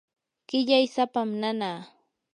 qillay 0.47 0.85
sapam 0.95 1.29
nanaa. 1.41 1.79